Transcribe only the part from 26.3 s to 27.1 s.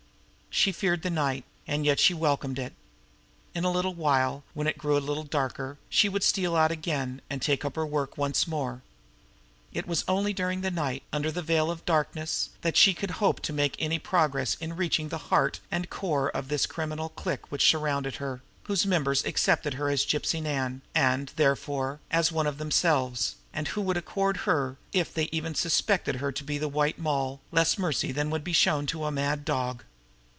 to be the White